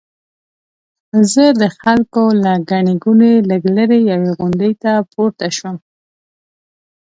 [1.31, 5.75] زه د خلکو له ګڼې ګوڼې لږ لرې یوې غونډۍ ته پورته شوم.